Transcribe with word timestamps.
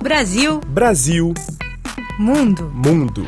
Brasil. 0.00 0.60
Brasil. 0.66 1.34
Mundo. 2.18 2.72
Mundo. 2.74 3.26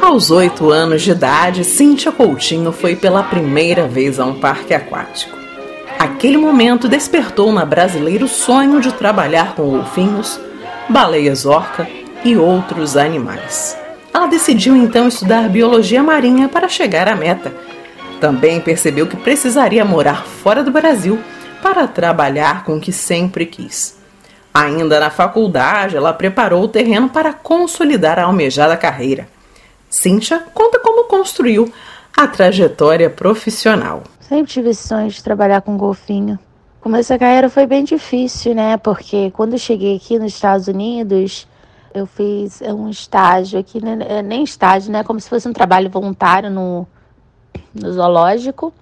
Aos 0.00 0.30
oito 0.30 0.70
anos 0.70 1.02
de 1.02 1.10
idade, 1.10 1.64
Cíntia 1.64 2.10
Coutinho 2.10 2.72
foi 2.72 2.96
pela 2.96 3.22
primeira 3.22 3.86
vez 3.86 4.18
a 4.18 4.24
um 4.24 4.40
parque 4.40 4.72
aquático. 4.72 5.36
Aquele 5.98 6.38
momento 6.38 6.88
despertou 6.88 7.52
na 7.52 7.66
brasileira 7.66 8.24
o 8.24 8.28
sonho 8.28 8.80
de 8.80 8.90
trabalhar 8.92 9.54
com 9.54 9.68
golfinhos, 9.68 10.40
baleias 10.88 11.44
orca 11.44 11.86
e 12.24 12.36
outros 12.36 12.96
animais. 12.96 13.81
Ela 14.12 14.26
decidiu 14.26 14.76
então 14.76 15.08
estudar 15.08 15.48
biologia 15.48 16.02
marinha 16.02 16.48
para 16.48 16.68
chegar 16.68 17.08
à 17.08 17.16
meta. 17.16 17.52
Também 18.20 18.60
percebeu 18.60 19.06
que 19.06 19.16
precisaria 19.16 19.84
morar 19.84 20.24
fora 20.24 20.62
do 20.62 20.70
Brasil 20.70 21.18
para 21.62 21.86
trabalhar 21.86 22.64
com 22.64 22.76
o 22.76 22.80
que 22.80 22.92
sempre 22.92 23.46
quis. 23.46 23.98
Ainda 24.52 25.00
na 25.00 25.08
faculdade, 25.08 25.96
ela 25.96 26.12
preparou 26.12 26.64
o 26.64 26.68
terreno 26.68 27.08
para 27.08 27.32
consolidar 27.32 28.18
a 28.18 28.24
almejada 28.24 28.76
carreira. 28.76 29.26
Cíntia 29.88 30.40
conta 30.52 30.78
como 30.78 31.04
construiu 31.04 31.72
a 32.16 32.26
trajetória 32.26 33.08
profissional. 33.08 34.02
Sempre 34.20 34.52
tive 34.52 34.70
esse 34.70 34.86
sonho 34.86 35.08
de 35.08 35.22
trabalhar 35.22 35.62
com 35.62 35.76
golfinho. 35.76 36.38
Começar 36.80 37.14
a 37.14 37.18
carreira 37.18 37.48
foi 37.48 37.66
bem 37.66 37.84
difícil, 37.84 38.54
né? 38.54 38.76
Porque 38.76 39.30
quando 39.30 39.52
eu 39.54 39.58
cheguei 39.58 39.96
aqui 39.96 40.18
nos 40.18 40.34
Estados 40.34 40.68
Unidos, 40.68 41.46
eu 41.94 42.06
fiz 42.06 42.60
um 42.62 42.88
estágio 42.88 43.58
aqui, 43.58 43.82
né? 43.82 43.98
É, 44.08 44.22
nem 44.22 44.42
estágio, 44.42 44.90
né? 44.92 45.04
Como 45.04 45.20
se 45.20 45.28
fosse 45.28 45.48
um 45.48 45.52
trabalho 45.52 45.90
voluntário 45.90 46.50
no, 46.50 46.86
no 47.74 47.92
zoológico. 47.92 48.72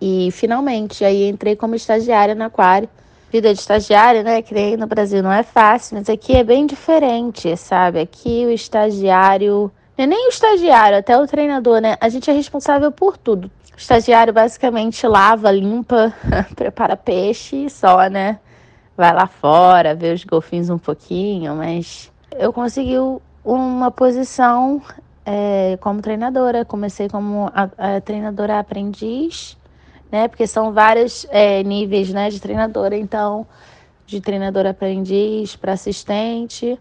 E 0.00 0.30
finalmente, 0.32 1.04
aí 1.04 1.28
entrei 1.28 1.56
como 1.56 1.74
estagiária 1.74 2.34
no 2.34 2.44
aquário. 2.44 2.88
Vida 3.30 3.52
de 3.52 3.60
estagiária, 3.60 4.22
né? 4.22 4.40
Que 4.40 4.54
nem 4.54 4.76
no 4.76 4.86
Brasil 4.86 5.22
não 5.22 5.32
é 5.32 5.42
fácil, 5.42 5.98
mas 5.98 6.08
aqui 6.08 6.36
é 6.36 6.44
bem 6.44 6.66
diferente, 6.66 7.56
sabe? 7.56 8.00
Aqui 8.00 8.46
o 8.46 8.50
estagiário. 8.50 9.70
É 9.96 10.06
nem 10.06 10.28
o 10.28 10.30
estagiário, 10.30 10.98
até 10.98 11.18
o 11.18 11.26
treinador, 11.26 11.80
né? 11.80 11.96
A 12.00 12.08
gente 12.08 12.30
é 12.30 12.32
responsável 12.32 12.92
por 12.92 13.18
tudo. 13.18 13.50
O 13.74 13.78
estagiário 13.78 14.32
basicamente 14.32 15.06
lava, 15.06 15.50
limpa, 15.50 16.14
prepara 16.54 16.96
peixe 16.96 17.68
só, 17.68 18.08
né? 18.08 18.38
Vai 18.96 19.12
lá 19.12 19.26
fora, 19.26 19.94
vê 19.94 20.12
os 20.12 20.24
golfinhos 20.24 20.70
um 20.70 20.78
pouquinho, 20.78 21.54
mas 21.56 22.10
eu 22.32 22.52
consegui 22.52 22.94
uma 23.44 23.90
posição 23.90 24.82
é, 25.24 25.76
como 25.80 26.00
treinadora. 26.00 26.64
Comecei 26.64 27.08
como 27.08 27.50
a, 27.54 27.96
a 27.96 28.00
treinadora 28.00 28.58
aprendiz, 28.58 29.56
né? 30.10 30.28
Porque 30.28 30.46
são 30.46 30.72
vários 30.72 31.26
é, 31.30 31.62
níveis, 31.62 32.12
né, 32.12 32.30
de 32.30 32.40
treinadora. 32.40 32.96
Então, 32.96 33.46
de 34.06 34.20
treinadora 34.20 34.70
aprendiz 34.70 35.54
para 35.56 35.72
assistente, 35.72 36.78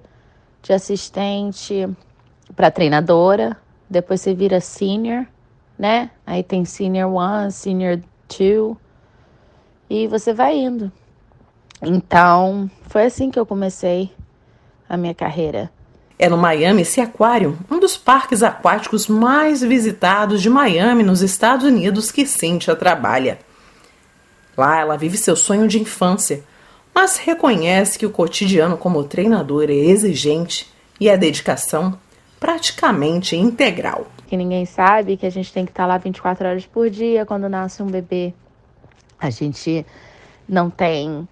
de 0.62 0.74
assistente 0.74 1.88
para 2.56 2.72
treinadora. 2.72 3.58
Depois 3.90 4.22
você 4.22 4.34
vira 4.34 4.60
senior, 4.60 5.26
né? 5.78 6.10
Aí 6.26 6.44
tem 6.44 6.66
senior 6.66 7.12
one, 7.14 7.52
senior 7.52 8.00
two 8.28 8.78
e 9.90 10.08
você 10.08 10.34
vai 10.34 10.58
indo. 10.58 10.92
Então, 11.82 12.70
foi 12.84 13.06
assim 13.06 13.30
que 13.30 13.40
eu 13.40 13.46
comecei 13.46 14.12
a 14.88 14.98
minha 14.98 15.14
carreira. 15.14 15.72
É 16.20 16.28
no 16.28 16.38
Miami 16.38 16.84
Sea 16.84 17.04
Aquarium, 17.04 17.56
um 17.70 17.80
dos 17.80 17.96
parques 17.96 18.42
aquáticos 18.42 19.08
mais 19.08 19.62
visitados 19.62 20.42
de 20.42 20.50
Miami, 20.50 21.04
nos 21.04 21.22
Estados 21.22 21.66
Unidos, 21.66 22.12
que 22.12 22.26
Cynthia 22.26 22.76
trabalha. 22.76 23.38
Lá 24.58 24.80
ela 24.80 24.98
vive 24.98 25.18
seu 25.18 25.36
sonho 25.36 25.68
de 25.68 25.80
infância, 25.80 26.44
mas 26.94 27.18
reconhece 27.18 28.00
que 28.00 28.06
o 28.06 28.10
cotidiano 28.10 28.76
como 28.76 29.04
treinadora 29.04 29.72
é 29.72 29.76
exigente 29.76 30.68
e 31.00 31.08
a 31.08 31.16
dedicação 31.16 32.00
praticamente 32.40 33.36
integral. 33.36 34.08
Que 34.26 34.36
ninguém 34.36 34.66
sabe 34.66 35.16
que 35.16 35.26
a 35.26 35.30
gente 35.30 35.54
tem 35.54 35.64
que 35.66 35.72
estar 35.72 35.86
lá 35.86 36.00
24 36.00 36.48
horas 36.48 36.66
por 36.66 36.90
dia 36.90 37.26
quando 37.26 37.48
nasce 37.48 37.84
um 37.84 37.88
bebê. 37.88 38.34
A 39.20 39.30
gente 39.30 39.86
não 40.50 40.72
tem 40.72 41.28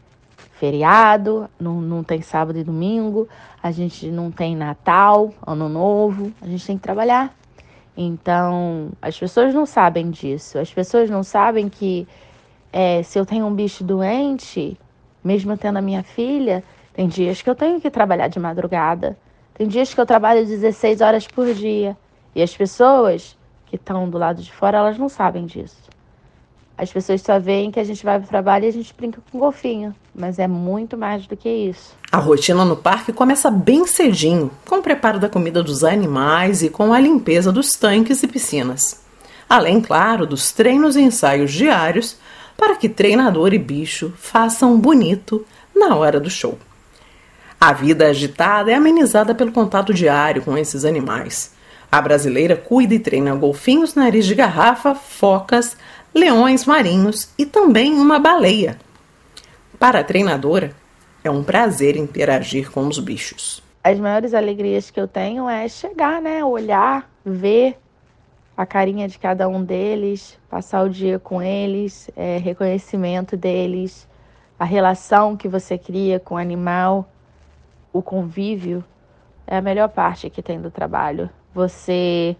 feriado, 0.56 1.50
não, 1.60 1.82
não 1.82 2.04
tem 2.04 2.22
sábado 2.22 2.58
e 2.58 2.64
domingo, 2.64 3.28
a 3.62 3.72
gente 3.72 4.08
não 4.08 4.32
tem 4.32 4.56
Natal, 4.56 5.34
Ano 5.46 5.68
Novo, 5.68 6.32
a 6.42 6.48
gente 6.48 6.66
tem 6.66 6.78
que 6.78 6.84
trabalhar. 6.84 7.36
Então, 7.96 8.90
as 9.02 9.18
pessoas 9.18 9.54
não 9.54 9.66
sabem 9.66 10.10
disso. 10.10 10.58
As 10.58 10.74
pessoas 10.74 11.10
não 11.10 11.24
sabem 11.24 11.70
que 11.70 12.08
é, 12.72 13.04
se 13.04 13.18
eu 13.18 13.26
tenho 13.26 13.46
um 13.46 13.54
bicho 13.54 13.84
doente, 13.84 14.78
mesmo 15.24 15.58
tendo 15.58 15.78
a 15.78 15.82
minha 15.82 16.04
filha, 16.04 16.64
tem 16.94 17.08
dias 17.08 17.42
que 17.42 17.50
eu 17.50 17.56
tenho 17.56 17.80
que 17.80 17.90
trabalhar 17.90 18.28
de 18.28 18.40
madrugada. 18.40 19.18
Tem 19.54 19.68
dias 19.68 19.94
que 19.94 20.00
eu 20.00 20.06
trabalho 20.06 20.46
16 20.46 21.02
horas 21.02 21.28
por 21.28 21.54
dia. 21.54 21.98
E 22.34 22.42
as 22.42 22.56
pessoas 22.56 23.38
que 23.66 23.78
estão 23.78 24.10
do 24.10 24.18
lado 24.18 24.42
de 24.42 24.52
fora, 24.52 24.78
elas 24.78 24.98
não 24.98 25.08
sabem 25.10 25.46
disso. 25.46 25.95
As 26.78 26.92
pessoas 26.92 27.22
só 27.22 27.40
veem 27.40 27.72
que 27.72 27.80
a 27.80 27.84
gente 27.84 28.04
vai 28.04 28.20
para 28.20 28.26
o 28.26 28.30
trabalho 28.30 28.66
e 28.66 28.68
a 28.68 28.72
gente 28.72 28.94
brinca 28.94 29.22
com 29.32 29.40
golfinho, 29.40 29.96
mas 30.14 30.40
é 30.40 30.48
muito 30.48 30.98
mais 30.98 31.26
do 31.26 31.38
que 31.38 31.48
isso. 31.48 31.96
A 32.12 32.18
rotina 32.18 32.66
no 32.66 32.76
parque 32.76 33.14
começa 33.14 33.50
bem 33.50 33.88
cedinho, 33.88 34.52
com 34.66 34.78
o 34.78 34.82
preparo 34.82 35.18
da 35.18 35.30
comida 35.30 35.64
dos 35.64 35.84
animais 35.86 36.62
e 36.62 36.70
com 36.70 36.94
a 36.94 37.00
limpeza 37.00 37.52
dos 37.52 37.72
tanques 37.72 38.22
e 38.24 38.28
piscinas. 38.28 39.02
Além, 39.48 39.80
claro, 39.80 40.26
dos 40.26 40.52
treinos 40.52 40.98
e 40.98 41.02
ensaios 41.02 41.54
diários 41.54 42.18
para 42.58 42.76
que 42.76 42.90
treinador 42.90 43.54
e 43.54 43.60
bicho 43.60 44.14
façam 44.18 44.78
bonito 44.78 45.46
na 45.74 45.96
hora 45.96 46.20
do 46.20 46.30
show. 46.30 46.58
A 47.60 47.72
vida 47.72 48.08
agitada 48.08 48.72
é 48.72 48.76
amenizada 48.76 49.34
pelo 49.34 49.52
contato 49.52 49.94
diário 49.94 50.42
com 50.42 50.58
esses 50.58 50.84
animais. 50.84 51.55
A 51.96 52.02
brasileira 52.02 52.58
cuida 52.58 52.94
e 52.94 53.00
treina 53.00 53.34
golfinhos, 53.34 53.96
nariz 53.96 54.26
de 54.26 54.36
garrafa, 54.36 54.94
focas, 54.94 55.78
leões 56.14 56.66
marinhos 56.66 57.34
e 57.38 57.46
também 57.46 57.94
uma 57.94 58.20
baleia. 58.20 58.78
Para 59.80 60.02
a 60.02 60.04
treinadora, 60.04 60.76
é 61.24 61.32
um 61.32 61.42
prazer 61.42 61.96
interagir 61.96 62.70
com 62.70 62.86
os 62.86 63.00
bichos. 63.00 63.64
As 63.82 63.98
maiores 63.98 64.34
alegrias 64.34 64.92
que 64.92 65.00
eu 65.00 65.08
tenho 65.08 65.48
é 65.48 65.70
chegar, 65.70 66.22
né, 66.22 66.44
olhar, 66.44 67.10
ver 67.24 67.78
a 68.58 68.66
carinha 68.66 69.08
de 69.08 69.18
cada 69.18 69.48
um 69.48 69.64
deles, 69.64 70.38
passar 70.50 70.84
o 70.84 70.90
dia 70.90 71.18
com 71.18 71.42
eles, 71.42 72.12
é, 72.14 72.38
reconhecimento 72.40 73.38
deles, 73.38 74.06
a 74.60 74.66
relação 74.66 75.38
que 75.38 75.48
você 75.48 75.78
cria 75.78 76.20
com 76.20 76.36
o 76.36 76.38
animal, 76.38 77.10
o 77.94 78.02
convívio 78.02 78.84
é 79.48 79.56
a 79.56 79.62
melhor 79.62 79.88
parte 79.88 80.30
que 80.30 80.44
tem 80.44 80.60
do 80.60 80.70
trabalho. 80.70 81.30
Você 81.56 82.36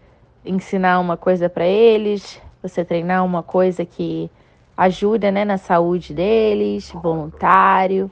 ensinar 0.46 1.00
uma 1.00 1.16
coisa 1.16 1.50
para 1.50 1.66
eles, 1.66 2.40
você 2.62 2.84
treinar 2.84 3.24
uma 3.26 3.42
coisa 3.42 3.86
que 3.86 4.30
ajuda 4.76 5.32
né, 5.32 5.46
na 5.46 5.58
saúde 5.58 6.14
deles, 6.14 6.92
voluntário. 6.92 8.12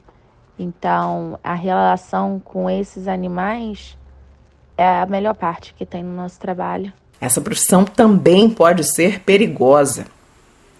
Então, 0.57 1.37
a 1.43 1.53
relação 1.53 2.41
com 2.43 2.69
esses 2.69 3.07
animais 3.07 3.97
é 4.77 5.01
a 5.01 5.05
melhor 5.05 5.35
parte 5.35 5.73
que 5.77 5.85
tem 5.85 6.01
no 6.01 6.15
nosso 6.15 6.39
trabalho. 6.39 6.93
Essa 7.19 7.41
profissão 7.41 7.83
também 7.83 8.49
pode 8.49 8.83
ser 8.83 9.19
perigosa. 9.19 10.05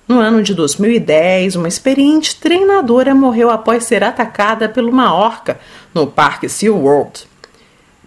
No 0.08 0.20
ano 0.20 0.42
de 0.42 0.54
2010, 0.54 1.58
uma 1.58 1.68
experiente 1.68 2.40
treinadora 2.40 3.14
morreu 3.14 3.50
após 3.50 3.84
ser 3.84 4.04
atacada 4.04 4.68
por 4.70 4.84
uma 4.84 5.14
orca 5.14 5.60
no 5.94 6.08
Parque 6.08 6.50
SeaWorld. 6.50 7.28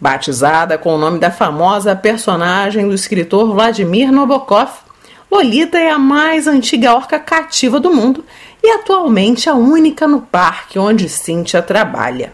Batizada 0.01 0.77
com 0.77 0.95
o 0.95 0.99
nome 0.99 1.19
da 1.19 1.31
famosa 1.31 1.97
personagem 1.97 2.87
do 2.87 2.95
escritor 2.95 3.53
Vladimir 3.55 4.13
Nabokov, 4.13 4.71
Lolita 5.31 5.79
é 5.79 5.91
a 5.91 5.99
mais 5.99 6.47
antiga 6.47 6.95
orca 6.95 7.19
cativa 7.19 7.81
do 7.81 7.93
mundo 7.93 8.25
e 8.63 8.71
atualmente 8.71 9.49
a 9.49 9.55
única 9.55 10.07
no 10.07 10.21
parque 10.21 10.79
onde 10.79 11.09
Cynthia 11.09 11.63
trabalha. 11.63 12.33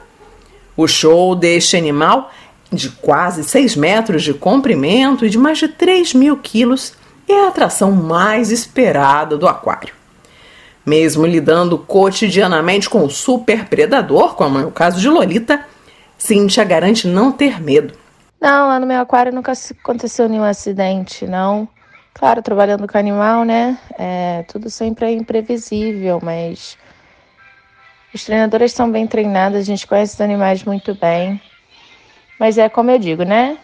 O 0.76 0.88
show 0.88 1.34
deste 1.34 1.76
animal, 1.76 2.32
de 2.70 2.90
quase 2.90 3.44
6 3.44 3.76
metros 3.76 4.22
de 4.22 4.34
comprimento 4.34 5.24
e 5.24 5.30
de 5.30 5.38
mais 5.38 5.58
de 5.58 5.68
3 5.68 6.14
mil 6.14 6.36
quilos, 6.36 6.94
é 7.28 7.44
a 7.44 7.48
atração 7.48 7.92
mais 7.92 8.50
esperada 8.50 9.38
do 9.38 9.46
aquário. 9.46 9.94
Mesmo 10.84 11.24
lidando 11.24 11.78
cotidianamente 11.78 12.90
com 12.90 13.04
o 13.04 13.10
super 13.10 13.66
predador, 13.66 14.34
como 14.34 14.58
é 14.58 14.66
o 14.66 14.70
caso 14.70 15.00
de 15.00 15.08
Lolita, 15.08 15.64
Cynthia 16.22 16.62
garante 16.62 17.08
não 17.08 17.32
ter 17.32 17.60
medo. 17.60 17.98
Não, 18.40 18.68
lá 18.68 18.78
no 18.78 18.86
meu 18.86 19.00
aquário 19.00 19.32
nunca 19.32 19.52
aconteceu 19.52 20.28
nenhum 20.28 20.44
acidente, 20.44 21.26
não. 21.26 21.68
Claro, 22.14 22.40
trabalhando 22.40 22.86
com 22.86 22.96
animal, 22.96 23.44
né? 23.44 23.76
É, 23.98 24.44
tudo 24.46 24.70
sempre 24.70 25.06
é 25.06 25.10
imprevisível, 25.10 26.20
mas 26.22 26.78
os 28.14 28.22
treinadores 28.24 28.72
são 28.72 28.88
bem 28.88 29.04
treinados, 29.04 29.58
a 29.58 29.64
gente 29.64 29.84
conhece 29.84 30.14
os 30.14 30.20
animais 30.20 30.62
muito 30.62 30.94
bem. 30.94 31.42
Mas 32.38 32.56
é 32.56 32.68
como 32.68 32.92
eu 32.92 33.00
digo, 33.00 33.24
né? 33.24 33.58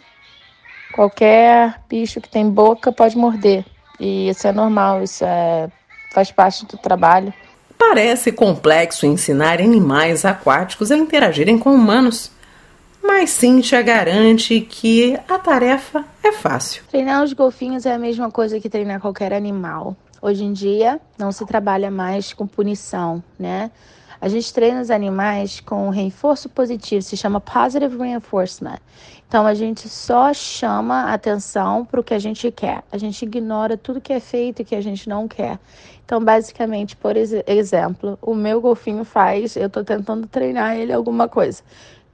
Qualquer 0.92 1.80
bicho 1.88 2.20
que 2.20 2.28
tem 2.28 2.50
boca 2.50 2.90
pode 2.90 3.16
morder. 3.16 3.64
E 4.00 4.28
isso 4.30 4.48
é 4.48 4.52
normal, 4.52 5.04
isso 5.04 5.24
é, 5.24 5.68
faz 6.10 6.32
parte 6.32 6.66
do 6.66 6.76
trabalho. 6.76 7.32
Parece 7.78 8.32
complexo 8.32 9.06
ensinar 9.06 9.60
animais 9.60 10.24
aquáticos 10.24 10.90
a 10.90 10.96
interagirem 10.96 11.56
com 11.56 11.72
humanos. 11.72 12.36
Mas 13.02 13.30
Cíntia 13.30 13.80
garante 13.82 14.60
que 14.60 15.18
a 15.28 15.38
tarefa 15.38 16.04
é 16.22 16.32
fácil. 16.32 16.82
Treinar 16.90 17.22
os 17.22 17.32
golfinhos 17.32 17.86
é 17.86 17.94
a 17.94 17.98
mesma 17.98 18.30
coisa 18.30 18.60
que 18.60 18.68
treinar 18.68 19.00
qualquer 19.00 19.32
animal. 19.32 19.96
Hoje 20.20 20.44
em 20.44 20.52
dia, 20.52 21.00
não 21.16 21.30
se 21.30 21.46
trabalha 21.46 21.90
mais 21.90 22.32
com 22.32 22.46
punição, 22.46 23.22
né? 23.38 23.70
A 24.20 24.28
gente 24.28 24.52
treina 24.52 24.80
os 24.80 24.90
animais 24.90 25.60
com 25.60 25.90
reforço 25.90 26.48
positivo, 26.48 27.02
se 27.02 27.16
chama 27.16 27.40
positive 27.40 27.96
reinforcement. 27.96 28.78
Então 29.28 29.46
a 29.46 29.54
gente 29.54 29.88
só 29.88 30.32
chama 30.32 31.12
atenção 31.12 31.84
para 31.84 32.00
o 32.00 32.02
que 32.02 32.14
a 32.14 32.18
gente 32.18 32.50
quer. 32.50 32.82
A 32.90 32.98
gente 32.98 33.22
ignora 33.22 33.76
tudo 33.76 34.00
que 34.00 34.12
é 34.12 34.18
feito 34.18 34.62
e 34.62 34.64
que 34.64 34.74
a 34.74 34.80
gente 34.80 35.08
não 35.08 35.28
quer. 35.28 35.58
Então, 36.04 36.24
basicamente, 36.24 36.96
por 36.96 37.14
exemplo, 37.18 38.18
o 38.22 38.34
meu 38.34 38.62
golfinho 38.62 39.04
faz, 39.04 39.54
eu 39.56 39.66
estou 39.66 39.84
tentando 39.84 40.26
treinar 40.26 40.74
ele 40.74 40.90
alguma 40.90 41.28
coisa. 41.28 41.62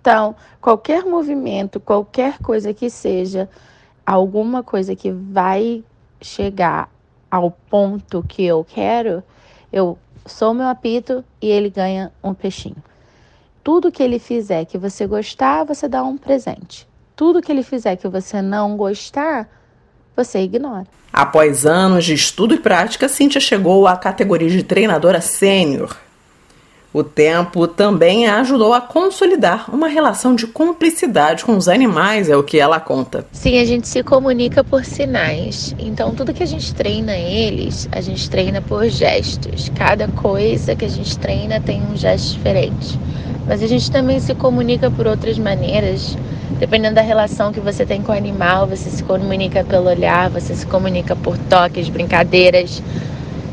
Então, 0.04 0.36
qualquer 0.60 1.02
movimento, 1.02 1.80
qualquer 1.80 2.36
coisa 2.36 2.74
que 2.74 2.90
seja, 2.90 3.48
alguma 4.04 4.62
coisa 4.62 4.94
que 4.94 5.10
vai 5.10 5.82
chegar 6.20 6.90
ao 7.30 7.50
ponto 7.50 8.22
que 8.22 8.44
eu 8.44 8.62
quero, 8.68 9.22
eu 9.72 9.96
sou 10.26 10.52
meu 10.52 10.68
apito 10.68 11.24
e 11.40 11.48
ele 11.48 11.70
ganha 11.70 12.12
um 12.22 12.34
peixinho. 12.34 12.76
Tudo 13.62 13.90
que 13.90 14.02
ele 14.02 14.18
fizer 14.18 14.66
que 14.66 14.76
você 14.76 15.06
gostar, 15.06 15.64
você 15.64 15.88
dá 15.88 16.02
um 16.02 16.18
presente. 16.18 16.86
Tudo 17.16 17.40
que 17.40 17.50
ele 17.50 17.62
fizer 17.62 17.96
que 17.96 18.06
você 18.06 18.42
não 18.42 18.76
gostar, 18.76 19.48
você 20.14 20.40
ignora. 20.40 20.86
Após 21.10 21.64
anos 21.64 22.04
de 22.04 22.12
estudo 22.12 22.52
e 22.52 22.58
prática, 22.58 23.08
Cíntia 23.08 23.40
chegou 23.40 23.86
à 23.86 23.96
categoria 23.96 24.50
de 24.50 24.62
treinadora 24.62 25.22
sênior. 25.22 25.96
O 26.94 27.02
tempo 27.02 27.66
também 27.66 28.28
ajudou 28.28 28.72
a 28.72 28.80
consolidar 28.80 29.68
uma 29.74 29.88
relação 29.88 30.32
de 30.32 30.46
cumplicidade 30.46 31.44
com 31.44 31.56
os 31.56 31.66
animais, 31.66 32.30
é 32.30 32.36
o 32.36 32.44
que 32.44 32.60
ela 32.60 32.78
conta. 32.78 33.26
Sim, 33.32 33.58
a 33.58 33.64
gente 33.64 33.88
se 33.88 34.00
comunica 34.04 34.62
por 34.62 34.84
sinais. 34.84 35.74
Então, 35.76 36.14
tudo 36.14 36.32
que 36.32 36.44
a 36.44 36.46
gente 36.46 36.72
treina 36.72 37.16
eles, 37.16 37.88
a 37.90 38.00
gente 38.00 38.30
treina 38.30 38.62
por 38.62 38.88
gestos. 38.88 39.72
Cada 39.74 40.06
coisa 40.06 40.76
que 40.76 40.84
a 40.84 40.88
gente 40.88 41.18
treina 41.18 41.60
tem 41.60 41.82
um 41.82 41.96
gesto 41.96 42.34
diferente. 42.34 42.96
Mas 43.44 43.60
a 43.60 43.66
gente 43.66 43.90
também 43.90 44.20
se 44.20 44.32
comunica 44.32 44.88
por 44.88 45.08
outras 45.08 45.36
maneiras. 45.36 46.16
Dependendo 46.60 46.94
da 46.94 47.02
relação 47.02 47.52
que 47.52 47.58
você 47.58 47.84
tem 47.84 48.02
com 48.02 48.12
o 48.12 48.16
animal, 48.16 48.68
você 48.68 48.88
se 48.88 49.02
comunica 49.02 49.64
pelo 49.64 49.88
olhar, 49.88 50.30
você 50.30 50.54
se 50.54 50.64
comunica 50.64 51.16
por 51.16 51.36
toques, 51.36 51.88
brincadeiras. 51.88 52.80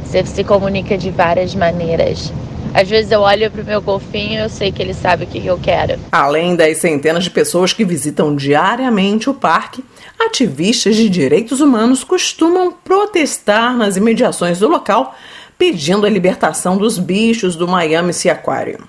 Você 0.06 0.24
se 0.28 0.44
comunica 0.44 0.96
de 0.96 1.10
várias 1.10 1.56
maneiras. 1.56 2.32
Às 2.73 2.89
vezes 2.89 3.12
eu 3.12 3.21
olho 3.21 3.51
pro 3.51 3.63
meu 3.63 3.81
golfinho 3.81 4.33
e 4.33 4.44
eu 4.44 4.50
sei 4.50 4.71
que 4.71 4.81
ele 4.81 4.94
sabe 4.94 5.25
o 5.25 5.27
que 5.27 5.45
eu 5.45 5.59
quero. 5.59 6.00
Além 6.12 6.56
das 6.56 6.77
centenas 6.77 7.23
de 7.23 7.29
pessoas 7.29 7.73
que 7.73 7.83
visitam 7.83 8.35
diariamente 8.35 9.29
o 9.29 9.33
parque, 9.33 9.83
ativistas 10.19 10.95
de 10.95 11.09
direitos 11.09 11.59
humanos 11.59 12.03
costumam 12.03 12.71
protestar 12.71 13.75
nas 13.75 13.97
imediações 13.97 14.59
do 14.59 14.68
local 14.68 15.15
pedindo 15.57 16.06
a 16.07 16.09
libertação 16.09 16.77
dos 16.77 16.97
bichos 16.97 17.56
do 17.56 17.68
Miami 17.68 18.13
Sea 18.13 18.33
Aquarium. 18.33 18.79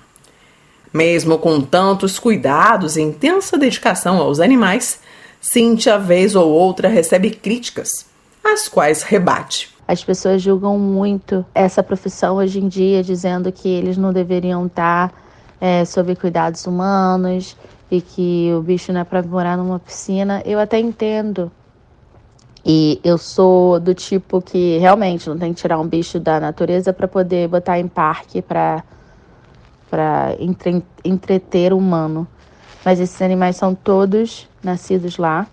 Mesmo 0.91 1.37
com 1.37 1.61
tantos 1.61 2.17
cuidados 2.17 2.97
e 2.97 3.01
intensa 3.01 3.57
dedicação 3.57 4.17
aos 4.17 4.39
animais, 4.39 4.99
Cíntia, 5.43 5.99
vez 5.99 6.35
ou 6.35 6.49
outra, 6.49 6.87
recebe 6.87 7.29
críticas, 7.29 8.05
as 8.41 8.69
quais 8.69 9.03
rebate. 9.03 9.72
As 9.87 10.03
pessoas 10.03 10.41
julgam 10.41 10.79
muito 10.79 11.45
essa 11.53 11.83
profissão 11.83 12.37
hoje 12.37 12.59
em 12.59 12.67
dia, 12.67 13.03
dizendo 13.03 13.51
que 13.51 13.67
eles 13.67 13.97
não 13.97 14.13
deveriam 14.13 14.65
estar 14.65 15.13
é, 15.59 15.83
sob 15.83 16.15
cuidados 16.15 16.65
humanos 16.65 17.57
e 17.91 18.01
que 18.01 18.51
o 18.57 18.61
bicho 18.61 18.93
não 18.93 19.01
é 19.01 19.03
para 19.03 19.21
morar 19.21 19.57
numa 19.57 19.79
piscina. 19.79 20.41
Eu 20.45 20.57
até 20.57 20.79
entendo. 20.79 21.51
E 22.65 22.99
eu 23.03 23.17
sou 23.17 23.77
do 23.77 23.93
tipo 23.93 24.41
que 24.41 24.77
realmente 24.77 25.27
não 25.29 25.37
tem 25.37 25.53
que 25.53 25.61
tirar 25.61 25.77
um 25.77 25.87
bicho 25.87 26.17
da 26.17 26.39
natureza 26.39 26.93
para 26.93 27.07
poder 27.07 27.49
botar 27.49 27.77
em 27.77 27.87
parque 27.87 28.41
para 28.41 28.83
para 29.89 30.35
entre, 30.39 30.83
entreter 31.05 31.71
o 31.71 31.77
humano. 31.77 32.27
Mas 32.83 32.99
esses 32.99 33.21
animais 33.21 33.57
são 33.57 33.75
todos 33.75 34.49
nascidos 34.63 35.17
lá 35.17 35.45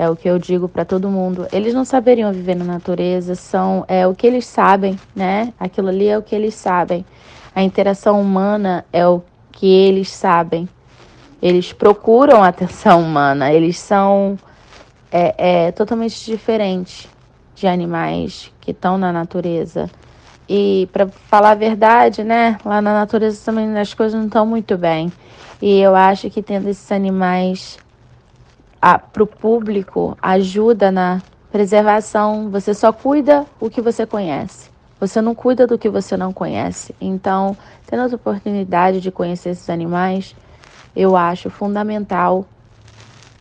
é 0.00 0.08
o 0.08 0.16
que 0.16 0.30
eu 0.30 0.38
digo 0.38 0.66
para 0.66 0.82
todo 0.82 1.10
mundo. 1.10 1.46
Eles 1.52 1.74
não 1.74 1.84
saberiam 1.84 2.32
viver 2.32 2.54
na 2.54 2.64
natureza, 2.64 3.34
são 3.34 3.84
é 3.86 4.06
o 4.06 4.14
que 4.14 4.26
eles 4.26 4.46
sabem, 4.46 4.98
né? 5.14 5.52
Aquilo 5.60 5.88
ali 5.88 6.08
é 6.08 6.16
o 6.16 6.22
que 6.22 6.34
eles 6.34 6.54
sabem. 6.54 7.04
A 7.54 7.62
interação 7.62 8.18
humana 8.18 8.82
é 8.90 9.06
o 9.06 9.22
que 9.52 9.66
eles 9.66 10.10
sabem. 10.10 10.66
Eles 11.42 11.74
procuram 11.74 12.42
atenção 12.42 13.02
humana, 13.02 13.52
eles 13.52 13.78
são 13.78 14.38
é, 15.12 15.66
é 15.66 15.72
totalmente 15.72 16.24
diferentes 16.24 17.06
de 17.54 17.66
animais 17.66 18.50
que 18.58 18.70
estão 18.70 18.96
na 18.96 19.12
natureza. 19.12 19.90
E 20.48 20.88
para 20.94 21.08
falar 21.08 21.50
a 21.50 21.54
verdade, 21.54 22.24
né, 22.24 22.56
lá 22.64 22.80
na 22.80 22.94
natureza 22.94 23.44
também 23.44 23.78
as 23.78 23.92
coisas 23.92 24.18
não 24.18 24.28
estão 24.28 24.46
muito 24.46 24.78
bem. 24.78 25.12
E 25.60 25.78
eu 25.78 25.94
acho 25.94 26.30
que 26.30 26.40
tendo 26.40 26.70
esses 26.70 26.90
animais 26.90 27.78
para 28.80 29.22
o 29.22 29.26
público 29.26 30.16
ajuda 30.20 30.90
na 30.90 31.20
preservação. 31.52 32.50
Você 32.50 32.72
só 32.72 32.92
cuida 32.92 33.44
o 33.60 33.68
que 33.68 33.80
você 33.80 34.06
conhece. 34.06 34.70
Você 34.98 35.20
não 35.20 35.34
cuida 35.34 35.66
do 35.66 35.78
que 35.78 35.88
você 35.88 36.16
não 36.16 36.32
conhece. 36.32 36.94
Então, 37.00 37.56
tendo 37.86 38.02
a 38.02 38.14
oportunidade 38.14 39.00
de 39.00 39.10
conhecer 39.10 39.50
esses 39.50 39.68
animais, 39.70 40.34
eu 40.94 41.16
acho 41.16 41.50
fundamental 41.50 42.46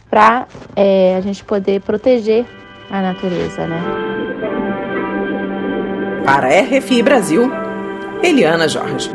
para 0.09 0.47
é, 0.75 1.15
a 1.17 1.21
gente 1.21 1.43
poder 1.43 1.81
proteger 1.81 2.45
a 2.89 3.01
natureza, 3.01 3.67
né? 3.67 3.81
Para 6.25 6.47
a 6.47 6.61
RFI 6.61 7.03
Brasil, 7.03 7.51
Eliana 8.23 8.67
Jorge. 8.67 9.11